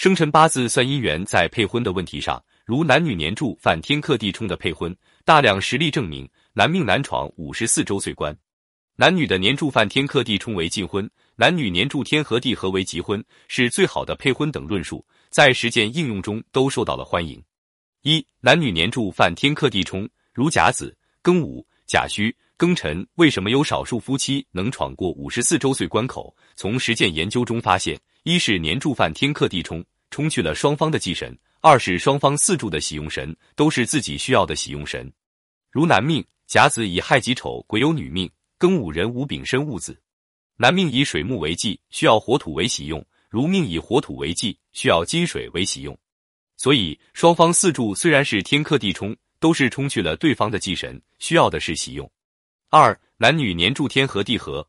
[0.00, 8.34] 生辰八字算姻缘，在配婚的问题上，如男女年柱犯天克地冲的配婚，大量实例证明男命难闯五十四周岁关。
[8.96, 17.38] 男女的年柱犯天克地冲为禁婚，男女年柱天合地合为吉婚，是最好的配婚等论述，在实践应用中都受到了欢迎。
[18.00, 26.34] 一、男女年柱犯天克地冲，如甲子、庚午、甲戌、庚辰，为什么有少数夫妻能闯过五十四周岁关口？
[26.56, 28.00] 从实践研究中发现。
[28.22, 31.32] 一是年柱犯天克地冲，冲去了双方的忌神；
[31.62, 35.10] 二是双方四柱的喜用神都是自己需要的喜用神。
[35.70, 39.98] 如男命甲子以亥己丑癸酉女命庚午壬午丙申戊子，
[40.56, 43.00] 男命以水木为忌，需要火土为喜用；
[43.30, 45.98] 如命以火土为忌，需要金水为喜用。
[46.58, 52.10] 所以双方四柱虽然是天克地冲，都是冲去了对方的忌神，需要的是喜用。
[52.68, 54.68] 二男女年柱天合地合，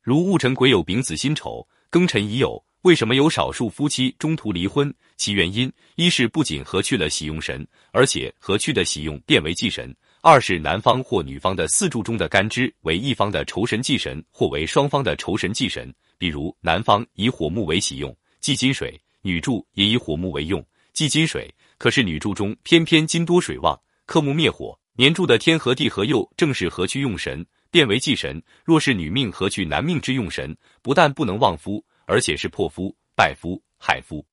[0.00, 1.66] 如戊辰癸酉丙子辛丑。
[1.92, 4.90] 庚辰已有，为什么有少数夫妻中途离婚？
[5.18, 15.94] 其原因一是不仅合去了喜用神，而且合去的喜用变为忌神；二是男方或女方的四柱中的干支为一方的仇神忌神，或为双方的仇神忌神。
[16.16, 18.88] 比如男方以火木为喜用，忌金水；
[19.20, 21.54] 女柱也以火木为用，忌金水。
[21.76, 27.44] 可是女柱中偏偏金多水旺，克木灭火，年柱的天和地合又正是合去用神。
[27.72, 34.24] 变为忌神，若是女命何去男命之用神，不但不能旺夫，而且是破夫、败夫、害夫。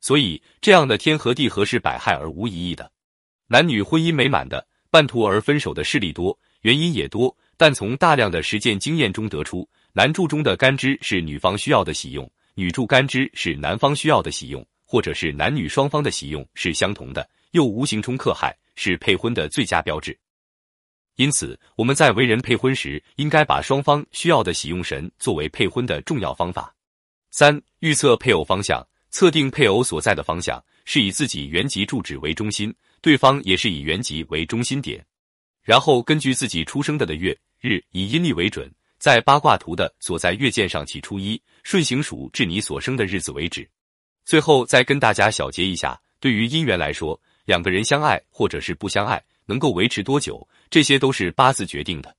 [0.00, 2.90] 所以这样的天和地合是百害而无一益的。
[3.46, 7.34] 男女婚姻美满的，半途而分手的事例多，原因也多。
[7.56, 20.18] 但从大量的实践经验中得出，男柱中的干支是女方需要的喜用，女柱干支是男方需要的喜用，或者是男女双方的喜用是相同的，又无形冲克害，是配婚的最佳标志。
[21.20, 26.74] 因此，我们在为人配婚时，应该把双方需要的喜用神作为配婚的重要方法。
[27.30, 35.04] 三、预测配偶方向，测定配偶所在的方向，是以自己原籍住址为中心，对方也是以原籍为中心点，
[35.62, 43.68] 然后根据自己出生的的月日，以阴历为准，在八卦图的所在月见上起初一，顺行数至你所生的日子为止。
[44.24, 49.22] 最后再跟大家小结一下，对于姻缘来说，两个人相爱或者是不相爱。
[49.50, 52.14] 能够维持多久，这些都是八字决定的。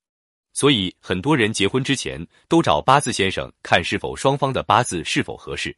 [0.52, 5.74] 所以很多人结婚之前都找八字先生看是否双方的八字是否合适。